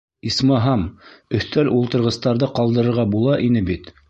Исмаһам, 0.27 0.85
өҫтәл-ултырғыстарҙы 1.39 2.51
ҡалдырырға 2.61 3.07
була 3.15 3.41
ине 3.51 3.67
бит. 3.71 3.95